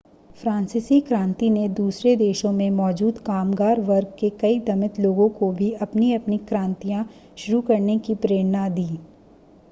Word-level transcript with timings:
फ़्रांसीसी 0.37 0.99
क्रांति 0.99 1.49
ने 1.49 1.67
दूसरे 1.71 2.15
देशों 2.15 2.51
में 2.51 2.69
मौजूद 2.71 3.17
कामगार 3.25 3.79
वर्ग 3.81 4.13
के 4.19 4.29
कई 4.39 4.59
दमित 4.67 4.99
लोगों 4.99 5.27
को 5.35 5.51
भी 5.59 5.71
अपनी-अपनी 5.81 6.37
क्रांतियां 6.47 7.03
शुरू 7.37 7.61
करने 7.69 7.97
की 7.99 8.15
प्रेरणा 8.17 8.67
दी 8.71 8.87